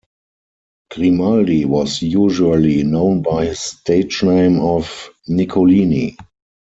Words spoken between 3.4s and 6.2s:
his stage name of Nicolini.